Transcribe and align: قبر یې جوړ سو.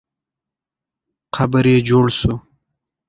قبر 1.35 1.65
یې 1.73 1.79
جوړ 1.89 2.05
سو. 2.19 2.33